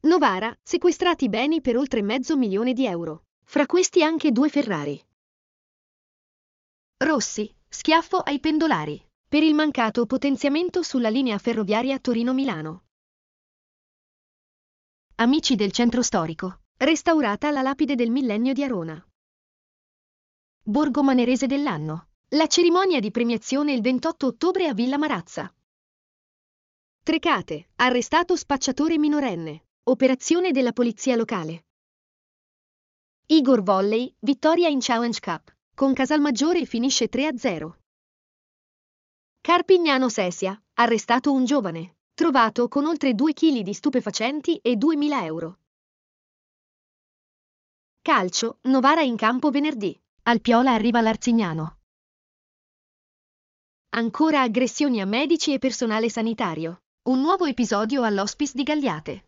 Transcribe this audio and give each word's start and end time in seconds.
Novara, 0.00 0.56
sequestrati 0.62 1.28
beni 1.28 1.60
per 1.60 1.76
oltre 1.76 2.02
mezzo 2.02 2.36
milione 2.36 2.72
di 2.72 2.86
euro. 2.86 3.24
Fra 3.42 3.66
questi 3.66 4.04
anche 4.04 4.30
due 4.30 4.48
Ferrari. 4.48 5.04
Rossi, 6.98 7.52
schiaffo 7.68 8.18
ai 8.18 8.38
pendolari. 8.38 9.04
Per 9.28 9.42
il 9.42 9.54
mancato 9.54 10.06
potenziamento 10.06 10.82
sulla 10.82 11.08
linea 11.08 11.36
ferroviaria 11.38 11.98
Torino-Milano. 11.98 12.84
Amici 15.16 15.56
del 15.56 15.72
centro 15.72 16.02
storico. 16.02 16.60
Restaurata 16.76 17.50
la 17.50 17.62
lapide 17.62 17.96
del 17.96 18.10
millennio 18.10 18.52
di 18.52 18.62
Arona. 18.62 19.04
Borgo 20.62 21.02
Manerese 21.02 21.48
dell'anno. 21.48 22.10
La 22.28 22.46
cerimonia 22.46 23.00
di 23.00 23.10
premiazione 23.10 23.72
il 23.72 23.80
28 23.80 24.26
ottobre 24.26 24.68
a 24.68 24.74
Villa 24.74 24.96
Marazza. 24.96 25.52
Trecate, 27.02 27.70
arrestato 27.76 28.36
spacciatore 28.36 28.96
minorenne. 28.96 29.64
Operazione 29.88 30.50
della 30.50 30.74
polizia 30.74 31.16
locale. 31.16 31.64
Igor 33.24 33.62
Volley, 33.62 34.14
vittoria 34.18 34.68
in 34.68 34.80
Challenge 34.82 35.18
Cup. 35.18 35.56
Con 35.74 35.94
Casalmaggiore 35.94 36.66
finisce 36.66 37.08
3-0. 37.08 37.70
Carpignano 39.40 40.10
Sesia, 40.10 40.62
arrestato 40.74 41.32
un 41.32 41.46
giovane, 41.46 41.96
trovato 42.12 42.68
con 42.68 42.84
oltre 42.84 43.14
2 43.14 43.32
kg 43.32 43.60
di 43.60 43.72
stupefacenti 43.72 44.58
e 44.58 44.74
2.000 44.74 45.24
euro. 45.24 45.58
Calcio, 48.02 48.58
Novara 48.64 49.00
in 49.00 49.16
campo 49.16 49.50
venerdì. 49.50 49.98
Al 50.24 50.42
Piola 50.42 50.74
arriva 50.74 51.00
l'Arzignano. 51.00 51.78
Ancora 53.94 54.42
aggressioni 54.42 55.00
a 55.00 55.06
medici 55.06 55.54
e 55.54 55.58
personale 55.58 56.10
sanitario. 56.10 56.82
Un 57.04 57.22
nuovo 57.22 57.46
episodio 57.46 58.02
all'hospice 58.02 58.52
di 58.54 58.64
Gagliate. 58.64 59.22